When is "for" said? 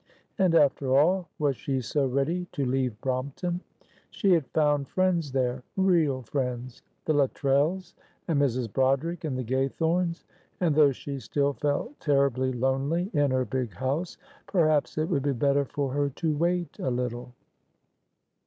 15.65-15.91